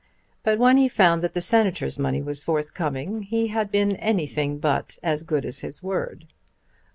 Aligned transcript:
But, 0.41 0.57
when 0.57 0.77
he 0.77 0.87
found 0.89 1.21
that 1.21 1.33
the 1.33 1.41
Senator's 1.41 1.99
money 1.99 2.23
was 2.23 2.43
forthcoming, 2.43 3.21
he 3.21 3.49
had 3.49 3.69
been 3.69 3.97
anything 3.97 4.57
but 4.57 4.97
as 5.03 5.21
good 5.21 5.45
as 5.45 5.59
his 5.59 5.83
word. 5.83 6.25